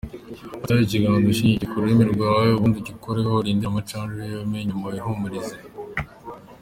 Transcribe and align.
Fata 0.61 0.73
ikiganza 0.85 1.19
ugishyire 1.21 1.65
ku 1.69 1.75
rurimi 1.81 2.03
rwawe 2.13 2.47
ubundi 2.53 2.75
ugikureho 2.79 3.33
urindire 3.37 3.69
amacandwe 3.71 4.19
yume, 4.31 4.57
nyuma 4.67 4.85
wihumurize. 4.93 5.55